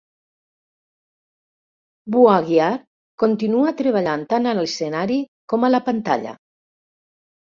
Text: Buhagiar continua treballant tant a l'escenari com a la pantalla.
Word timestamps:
Buhagiar 2.15 2.69
continua 3.23 3.73
treballant 3.81 4.23
tant 4.31 4.47
a 4.53 4.55
l'escenari 4.61 5.19
com 5.55 5.69
a 5.69 5.71
la 5.75 5.83
pantalla. 5.91 6.35